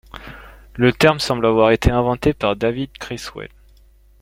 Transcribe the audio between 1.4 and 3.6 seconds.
avoir été inventé par David Criswell.